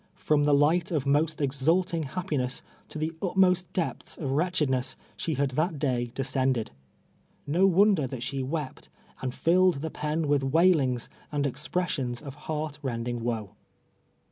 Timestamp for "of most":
0.89-1.39